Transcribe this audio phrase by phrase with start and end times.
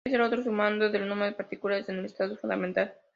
[0.03, 2.95] Es el otro sumando, el número de partículas en el estado fundamental.